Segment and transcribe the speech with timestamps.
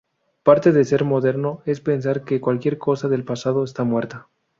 [0.41, 4.29] Parte de ser moderno es pensar que cualquier cosa del pasado está muerta.